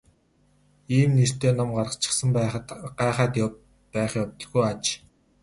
Ийм 0.97 1.09
нэртэй 1.17 1.53
ном 1.57 1.69
гарчихсан 1.77 2.29
байхад 2.37 2.65
гайхаад 2.99 3.33
байх 3.93 4.11
явдалгүй 4.23 4.63
аж. 4.71 4.83